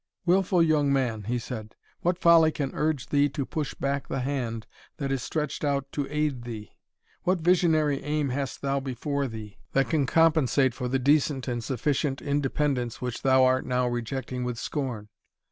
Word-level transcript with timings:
"Wilful 0.25 0.63
young 0.63 0.91
man," 0.91 1.25
he 1.25 1.37
said, 1.37 1.75
"what 1.99 2.17
folly 2.17 2.51
can 2.51 2.71
urge 2.73 3.09
thee 3.09 3.29
to 3.29 3.45
push 3.45 3.75
back 3.75 4.07
the 4.07 4.21
hand 4.21 4.65
that 4.97 5.11
is 5.11 5.21
stretched 5.21 5.63
out 5.63 5.91
to 5.91 6.07
aid 6.09 6.41
thee? 6.41 6.71
What 7.21 7.37
visionary 7.41 8.01
aim 8.01 8.29
hast 8.29 8.63
thou 8.63 8.79
before 8.79 9.27
thee, 9.27 9.59
that 9.73 9.91
can 9.91 10.07
compensate 10.07 10.73
for 10.73 10.87
the 10.87 10.97
decent 10.97 11.47
and 11.47 11.63
sufficient 11.63 12.19
independence 12.19 12.99
which 12.99 13.21
thou 13.21 13.43
art 13.45 13.63
now 13.63 13.87
rejecting 13.87 14.43
with 14.43 14.57
scorn?" 14.57 15.09